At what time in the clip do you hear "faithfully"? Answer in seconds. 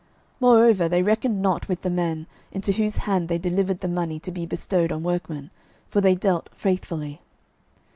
6.55-7.21